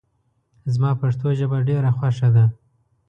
زما 0.73 0.91
پښتو 1.01 1.27
ژبه 1.39 1.57
ډېره 1.69 1.89
خوښه 1.97 2.29
ده 2.35 2.45